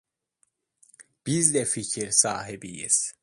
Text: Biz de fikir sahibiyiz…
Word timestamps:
Biz 1.27 1.53
de 1.53 1.65
fikir 1.65 2.11
sahibiyiz… 2.11 3.13